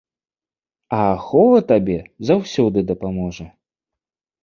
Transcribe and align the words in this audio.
А 1.01 1.01
ахова 1.15 1.59
табе 1.73 1.99
заўсёды 2.33 2.87
дапаможа. 2.91 3.45